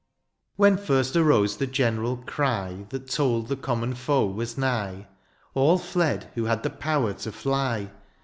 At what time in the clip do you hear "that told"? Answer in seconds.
2.89-3.49